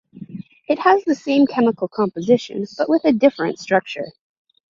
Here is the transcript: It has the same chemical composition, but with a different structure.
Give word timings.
It 0.67 0.79
has 0.79 1.03
the 1.05 1.13
same 1.13 1.45
chemical 1.45 1.87
composition, 1.87 2.65
but 2.75 2.89
with 2.89 3.05
a 3.05 3.13
different 3.13 3.59
structure. 3.59 4.07